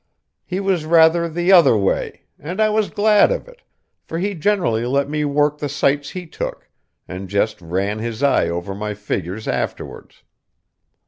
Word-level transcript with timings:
He 0.47 0.59
was 0.59 0.83
rather 0.83 1.29
the 1.29 1.51
other 1.51 1.77
way, 1.77 2.23
and 2.39 2.59
I 2.59 2.69
was 2.69 2.89
glad 2.89 3.31
of 3.31 3.47
it, 3.47 3.61
for 4.03 4.17
he 4.17 4.33
generally 4.33 4.83
let 4.87 5.07
me 5.07 5.25
work 5.25 5.59
the 5.59 5.69
sights 5.69 6.09
he 6.09 6.25
took, 6.25 6.67
and 7.07 7.29
just 7.29 7.61
ran 7.61 7.99
his 7.99 8.23
eye 8.23 8.49
over 8.49 8.73
my 8.73 8.95
figures 8.95 9.47
afterwards. 9.47 10.23